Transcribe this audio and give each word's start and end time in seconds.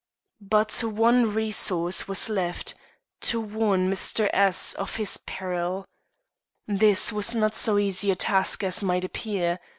But 0.41 0.83
one 0.83 1.31
resource 1.31 2.07
was 2.07 2.27
left: 2.27 2.73
to 3.19 3.39
warn 3.39 3.87
Mr. 3.87 4.31
S 4.33 4.73
of 4.73 4.95
his 4.95 5.17
peril. 5.17 5.85
This 6.65 7.13
was 7.13 7.35
not 7.35 7.53
so 7.53 7.77
easy 7.77 8.09
a 8.09 8.15
task 8.15 8.63
as 8.63 8.81
might 8.83 9.05
appear. 9.05 9.59